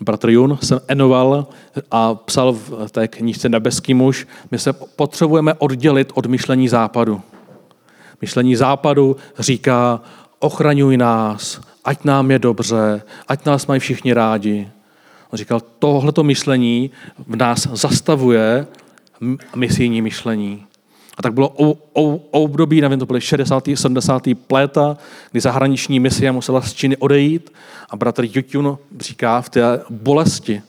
[0.00, 1.46] Bratr Jun se enoval
[1.90, 7.22] a psal v té knížce Nebeský muž, my se potřebujeme oddělit od myšlení západu.
[8.20, 10.00] Myšlení západu říká,
[10.38, 14.68] ochraňuj nás, ať nám je dobře, ať nás mají všichni rádi.
[15.32, 16.90] On říkal, tohleto myšlení
[17.26, 18.66] v nás zastavuje
[19.56, 20.65] misijní myšlení.
[21.16, 21.48] A tak bylo
[22.30, 23.68] období, nevím, to byly 60.
[23.74, 24.22] 70.
[24.50, 24.96] léta,
[25.30, 27.52] kdy zahraniční misie musela z Číny odejít
[27.90, 30.62] a bratr Jutjun říká, v té bolesti,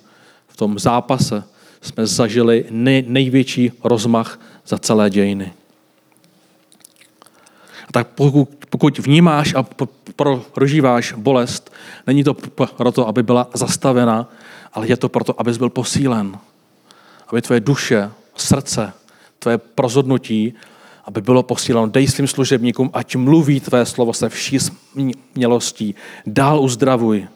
[0.48, 1.44] v tom zápase
[1.82, 5.54] jsme zažili nej, největší rozmach za celé dějiny.
[7.88, 9.66] A tak pokud, pokud vnímáš a
[10.54, 11.72] prožíváš bolest,
[12.08, 12.34] není to
[12.78, 14.30] proto, aby byla zastavena,
[14.74, 16.40] ale je to proto, abys byl posílen.
[17.28, 18.94] Aby tvoje duše, srdce,
[19.48, 20.54] tvé prozhodnutí,
[21.06, 21.88] aby bylo posíleno.
[21.88, 25.96] Dej svým služebníkům, ať mluví tvé slovo se vší smělostí.
[26.26, 27.28] Dál uzdravuj.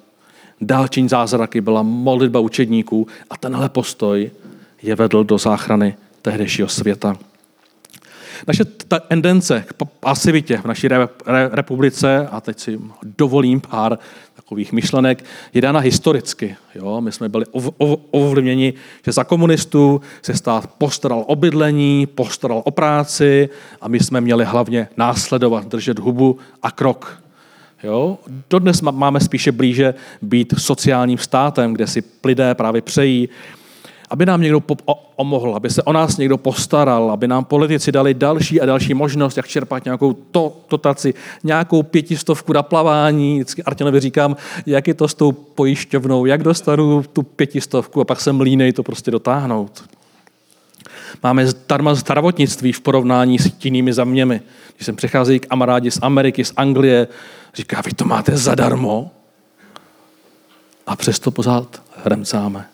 [0.62, 1.62] Dál čiň zázraky.
[1.62, 4.32] Byla modlitba učedníků a tenhle postoj
[4.82, 7.16] je vedl do záchrany tehdejšího světa.
[8.48, 8.66] Naše
[9.08, 10.88] tendence k pasivitě v naší
[11.52, 12.80] republice, a teď si
[13.18, 14.00] dovolím pár
[14.52, 16.56] takových myšlenek, je dána historicky.
[16.76, 17.02] Jo?
[17.02, 17.46] My jsme byli
[18.12, 18.74] ovlivněni,
[19.06, 23.50] že za komunistů se stát postaral o bydlení, postaral o práci
[23.82, 27.24] a my jsme měli hlavně následovat, držet hubu a krok.
[27.84, 28.18] Jo?
[28.50, 33.30] Dodnes máme spíše blíže být sociálním státem, kde si lidé právě přejí
[34.12, 34.60] aby nám někdo
[35.16, 39.38] pomohl, aby se o nás někdo postaral, aby nám politici dali další a další možnost,
[39.38, 43.36] jak čerpat nějakou to, dotaci, nějakou pětistovku na plavání.
[43.36, 48.22] Vždycky Artěnovi říkám, jak je to s tou pojišťovnou, jak dostanu tu pětistovku a pak
[48.22, 49.84] jsem línej to prostě dotáhnout.
[51.24, 54.42] Máme zdarma zdravotnictví v porovnání s jinými zeměmi.
[54.76, 57.08] Když sem přicházejí k kamarádi z Ameriky, z Anglie,
[57.54, 59.12] říká, vy to máte zadarmo
[60.88, 62.71] a přesto pořád remcáme.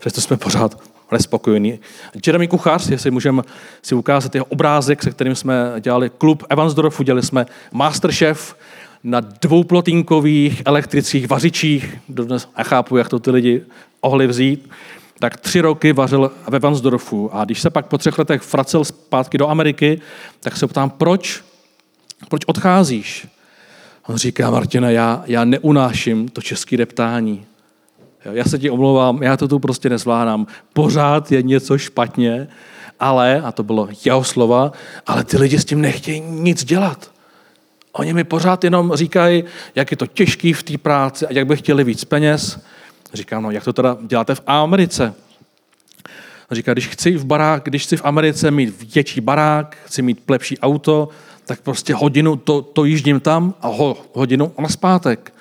[0.00, 0.82] Přesto jsme pořád
[1.12, 1.80] nespokojení.
[2.26, 3.42] Jeremy Kuchař, jestli můžeme
[3.82, 8.56] si ukázat jeho obrázek, se kterým jsme dělali klub Evansdorfu, dělali jsme Masterchef
[9.04, 13.62] na dvouplotinkových elektrických vařičích, dodnes chápu, jak to ty lidi
[14.00, 14.70] ohli vzít,
[15.18, 17.30] tak tři roky vařil ve Evansdorfu.
[17.32, 20.00] A když se pak po třech letech vracel zpátky do Ameriky,
[20.40, 21.44] tak se ptám, proč?
[22.28, 23.28] Proč odcházíš?
[24.06, 27.46] On říká, Martina, já, já neunáším to české reptání.
[28.24, 30.46] Já se ti omlouvám, já to tu prostě nezvládám.
[30.72, 32.48] Pořád je něco špatně,
[33.00, 34.72] ale, a to bylo jeho slova,
[35.06, 37.10] ale ty lidi s tím nechtějí nic dělat.
[37.92, 41.56] Oni mi pořád jenom říkají, jak je to těžký v té práci a jak by
[41.56, 42.60] chtěli víc peněz.
[43.14, 45.14] Říkám, no jak to teda děláte v Americe?
[46.50, 50.58] Říká, když chci v barák, když chci v Americe mít větší barák, chci mít lepší
[50.58, 51.08] auto,
[51.44, 55.32] tak prostě hodinu to, to jíždím tam a ho, hodinu na zpátek.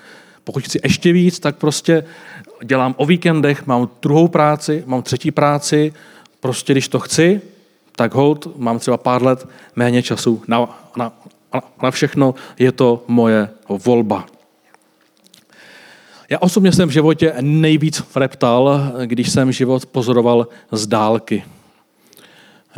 [0.43, 2.03] Pokud chci ještě víc, tak prostě
[2.63, 5.93] dělám o víkendech, mám druhou práci, mám třetí práci,
[6.39, 7.41] prostě když to chci,
[7.95, 11.11] tak hold, mám třeba pár let méně času na, na,
[11.83, 14.25] na všechno, je to moje volba.
[16.29, 21.43] Já osobně jsem v životě nejvíc reptal, když jsem život pozoroval z dálky.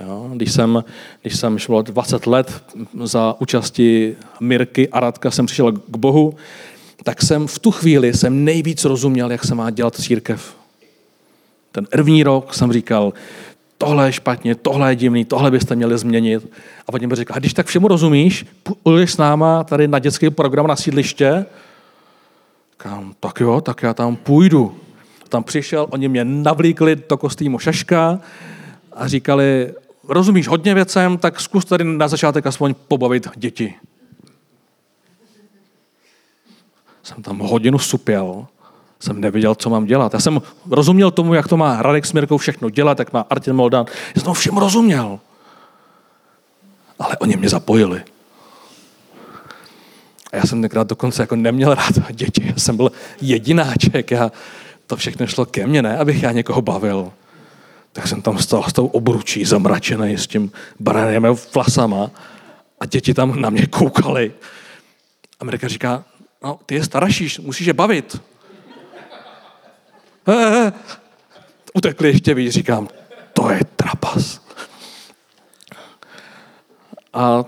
[0.03, 0.83] Jo, když, jsem,
[1.21, 2.63] když jsem šel 20 let
[3.03, 6.35] za účasti Mirky a Radka, jsem přišel k Bohu,
[7.03, 10.55] tak jsem v tu chvíli jsem nejvíc rozuměl, jak se má dělat církev.
[11.71, 13.13] Ten první rok jsem říkal,
[13.77, 16.47] tohle je špatně, tohle je divný, tohle byste měli změnit.
[16.87, 18.45] A potom mi říkal, když tak všemu rozumíš,
[18.83, 21.45] půjdeš s náma tady na dětský program na sídliště?
[22.71, 24.75] Říkám, tak jo, tak já tam půjdu.
[25.29, 28.19] Tam přišel, oni mě navlíkli do kostýmu šaška
[28.93, 29.73] a říkali,
[30.07, 33.73] rozumíš hodně věcem, tak zkus tady na začátek aspoň pobavit děti.
[37.03, 38.47] Jsem tam hodinu supěl,
[38.99, 40.13] jsem nevěděl, co mám dělat.
[40.13, 43.53] Já jsem rozuměl tomu, jak to má Radek s Mirkou všechno dělat, jak má Artin
[43.53, 43.85] Moldan.
[44.15, 45.19] Já jsem všem rozuměl.
[46.99, 48.03] Ale oni mě zapojili.
[50.31, 52.47] A já jsem tenkrát dokonce jako neměl rád děti.
[52.47, 54.11] Já jsem byl jedináček.
[54.11, 54.31] Já,
[54.87, 55.97] to všechno šlo ke mně, ne?
[55.97, 57.11] Abych já někoho bavil.
[57.93, 62.11] Tak jsem tam stál s tou obručí zamračený s tím baranem vlasama
[62.79, 64.31] a děti tam na mě koukali.
[65.39, 66.03] Amerika říká,
[66.43, 68.21] no, ty je starší, musíš je bavit.
[70.27, 70.73] He, he.
[71.73, 72.87] Utekli ještě víc, říkám,
[73.33, 74.41] to je trapas.
[77.13, 77.43] A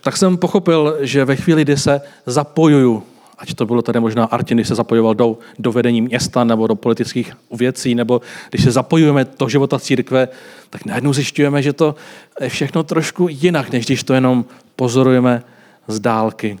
[0.00, 3.02] tak jsem pochopil, že ve chvíli, kdy se zapojuju,
[3.38, 6.74] ať to bylo tady možná Artin, když se zapojoval do, do vedení města nebo do
[6.74, 8.20] politických věcí, nebo
[8.50, 10.28] když se zapojujeme do života církve,
[10.70, 11.94] tak najednou zjišťujeme, že to
[12.40, 14.44] je všechno trošku jinak, než když to jenom
[14.76, 15.42] pozorujeme
[15.88, 16.58] z dálky.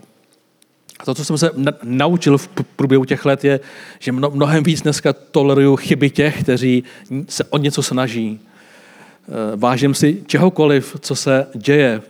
[1.00, 1.50] A to, co jsem se
[1.82, 3.60] naučil v průběhu těch let, je,
[3.98, 6.84] že mnohem víc dneska toleruju chyby těch, kteří
[7.28, 8.40] se o něco snaží.
[8.40, 12.02] E, vážím si čehokoliv, co se děje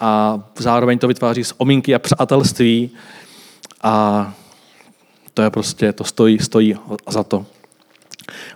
[0.00, 2.90] a zároveň to vytváří z omínky a přátelství
[3.82, 4.34] a
[5.34, 6.76] to je prostě, to stojí, stojí
[7.08, 7.46] za to.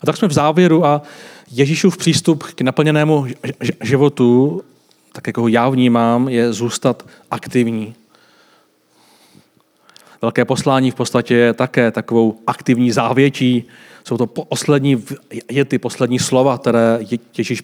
[0.02, 1.02] A tak jsme v závěru a
[1.50, 3.26] Ježíšův přístup k naplněnému
[3.82, 4.62] životu,
[5.12, 7.94] tak jako ho já vnímám, je zůstat aktivní.
[10.22, 13.64] Velké poslání v podstatě je také takovou aktivní závětí.
[14.04, 15.04] Jsou to poslední
[15.50, 16.98] je ty poslední slova, které
[17.38, 17.62] Ježíš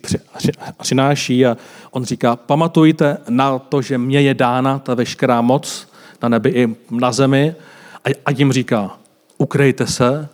[0.81, 1.57] přináší a
[1.91, 5.89] on říká, pamatujte na to, že mě je dána ta veškerá moc
[6.23, 7.55] na nebi i na zemi
[8.27, 8.99] a jim říká,
[9.39, 10.29] ukrejte se,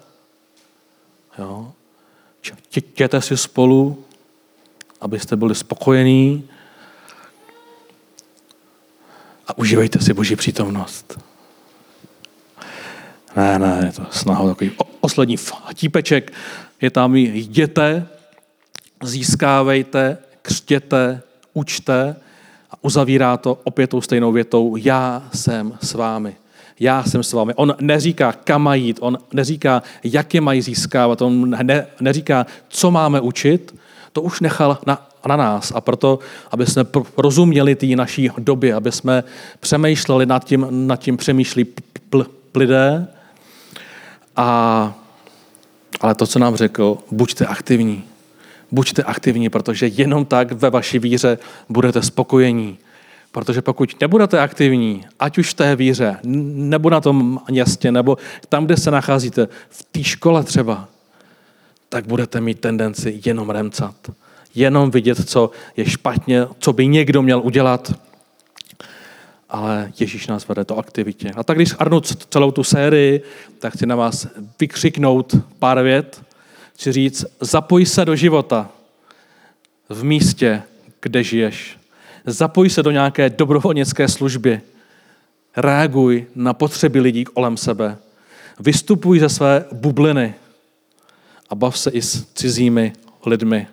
[1.38, 1.72] jo,
[2.70, 4.04] čtěte si spolu,
[5.00, 6.48] abyste byli spokojení
[9.46, 11.18] a užívejte si Boží přítomnost.
[13.36, 14.70] Ne, ne, je to snaha takový
[15.00, 15.36] poslední
[15.74, 16.32] típeček.
[16.80, 18.06] Je tam jděte,
[19.02, 21.22] získávejte, křtěte,
[21.54, 22.16] učte
[22.70, 24.76] a uzavírá to opět tou stejnou větou.
[24.76, 26.36] Já jsem s vámi.
[26.80, 27.54] Já jsem s vámi.
[27.54, 32.90] On neříká, kam mají jít, on neříká, jak je mají získávat, on ne, neříká, co
[32.90, 33.74] máme učit,
[34.12, 35.72] to už nechal na, na nás.
[35.74, 36.18] A proto,
[36.50, 36.84] aby jsme
[37.16, 39.24] rozuměli té naší době, aby jsme
[39.60, 41.66] přemýšleli nad tím, nad tím přemýšlí
[42.10, 43.06] pl, lidé,
[44.36, 44.94] a,
[46.00, 48.04] ale to, co nám řekl, buďte aktivní.
[48.70, 52.78] Buďte aktivní, protože jenom tak ve vaší víře budete spokojení.
[53.32, 58.18] Protože pokud nebudete aktivní, ať už v té víře, nebo na tom městě, nebo
[58.48, 60.88] tam, kde se nacházíte, v té škole třeba,
[61.88, 63.94] tak budete mít tendenci jenom remcat.
[64.54, 67.92] jenom vidět, co je špatně, co by někdo měl udělat.
[69.50, 71.30] Ale Ježíš nás vede do aktivitě.
[71.36, 73.22] A tak když schrnu celou tu sérii,
[73.58, 74.26] tak chci na vás
[74.60, 76.22] vykřiknout pár vět.
[76.74, 78.70] Chci říct, zapoj se do života
[79.88, 80.62] v místě,
[81.00, 81.78] kde žiješ.
[82.26, 84.60] Zapoj se do nějaké dobrovolnické služby.
[85.56, 87.96] Reaguj na potřeby lidí kolem sebe.
[88.60, 90.34] Vystupuj ze své bubliny
[91.50, 92.92] a bav se i s cizími
[93.26, 93.66] lidmi.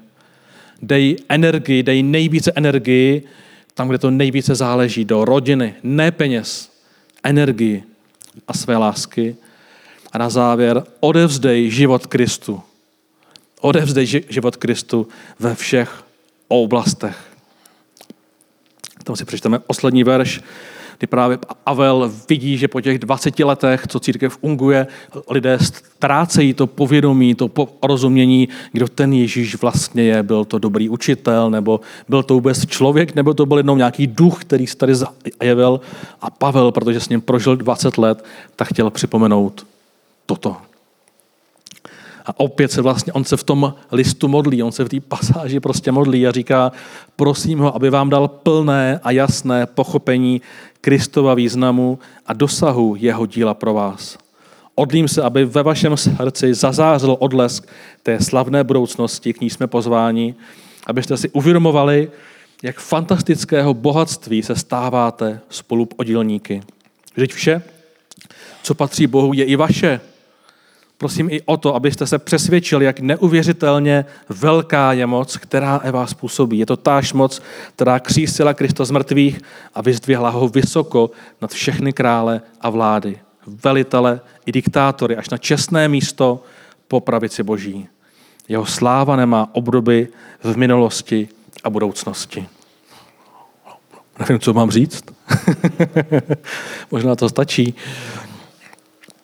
[0.82, 3.24] Dej energii, dej nejvíce energii
[3.74, 6.72] tam, kde to nejvíce záleží, do rodiny, ne peněz,
[7.24, 7.84] energii
[8.48, 9.36] a své lásky.
[10.12, 12.62] A na závěr odevzdej život Kristu.
[13.62, 15.08] Odevzdej život Kristu
[15.40, 16.04] ve všech
[16.48, 17.18] oblastech.
[19.04, 20.42] Tam si přečteme poslední verš,
[21.02, 24.88] kdy právě Avel vidí, že po těch 20 letech, co církev funguje,
[25.30, 30.24] lidé ztrácejí to povědomí, to porozumění, kdo ten Ježíš vlastně je.
[30.24, 31.80] Byl to dobrý učitel, nebo
[32.10, 35.82] byl to vůbec člověk, nebo to byl jenom nějaký duch, který se tady zajevil.
[36.22, 38.26] A Pavel, protože s ním prožil 20 let,
[38.56, 39.66] tak chtěl připomenout
[40.26, 40.58] toto.
[42.26, 45.60] A opět se vlastně, on se v tom listu modlí, on se v té pasáži
[45.60, 46.72] prostě modlí a říká,
[47.16, 50.42] prosím ho, aby vám dal plné a jasné pochopení
[50.82, 54.18] Kristova významu a dosahu jeho díla pro vás.
[54.76, 57.68] Odlím se, aby ve vašem srdci zazářil odlesk
[58.04, 60.36] té slavné budoucnosti, k ní jsme pozváni,
[60.88, 62.12] abyste si uvědomovali,
[62.64, 66.62] jak fantastického bohatství se stáváte spolu podílníky.
[67.16, 67.62] Vždyť vše,
[68.64, 70.02] co patří Bohu, je i vaše.
[71.02, 76.58] Prosím i o to, abyste se přesvědčili, jak neuvěřitelně velká je moc, která Eva způsobí.
[76.58, 77.42] Je to táž moc,
[77.76, 79.42] která křísila Krista z mrtvých
[79.74, 85.88] a vyzdvihla ho vysoko nad všechny krále a vlády, velitele i diktátory, až na čestné
[85.88, 86.44] místo
[86.88, 87.88] po pravici Boží.
[88.48, 90.08] Jeho sláva nemá obdoby
[90.44, 91.30] v minulosti
[91.64, 92.48] a budoucnosti.
[94.20, 95.04] Nevím, co mám říct.
[96.92, 97.74] Možná to stačí.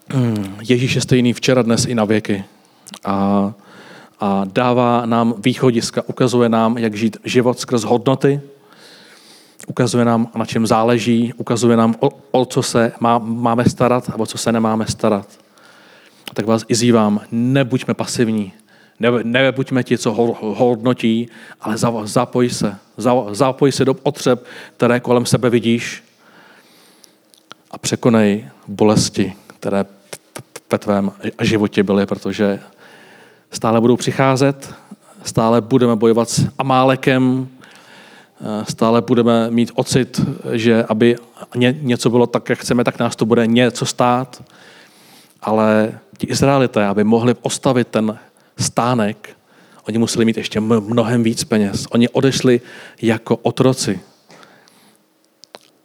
[0.09, 2.43] Hmm, Ježíš je stejný včera, dnes i na věky.
[3.05, 3.53] A,
[4.19, 8.41] a dává nám východiska, ukazuje nám, jak žít život skrz hodnoty,
[9.67, 14.15] ukazuje nám, na čem záleží, ukazuje nám, o, o co se má, máme starat a
[14.19, 15.27] o co se nemáme starat.
[16.33, 18.53] Tak vás izývám, nebuďme pasivní,
[18.99, 21.29] ne, nebuďme ti, co hodnotí,
[21.61, 22.75] ale zapoj se.
[23.31, 24.45] Zapoj se do potřeb,
[24.77, 26.03] které kolem sebe vidíš
[27.71, 29.85] a překonej bolesti, které
[30.71, 31.11] ve tvém
[31.41, 32.59] životě byly, protože
[33.51, 34.73] stále budou přicházet,
[35.23, 37.47] stále budeme bojovat s Amálekem,
[38.69, 41.15] stále budeme mít ocit, že aby
[41.71, 44.43] něco bylo tak, jak chceme, tak nás to bude něco stát.
[45.41, 48.17] Ale ti Izraelité, aby mohli postavit ten
[48.57, 49.29] stánek,
[49.87, 51.87] oni museli mít ještě mnohem víc peněz.
[51.89, 52.61] Oni odešli
[53.01, 53.99] jako otroci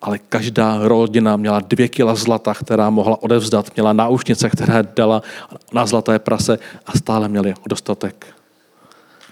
[0.03, 5.23] ale každá rodina měla dvě kila zlata, která mohla odevzdat, měla náušnice, které dala
[5.73, 8.27] na zlaté prase a stále měli dostatek.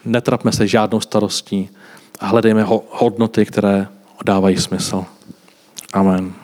[0.05, 1.69] Netrapme se žádnou starostí
[2.21, 3.87] a hledejme hodnoty, které
[4.25, 5.05] dávají smysl.
[5.93, 6.40] Amen.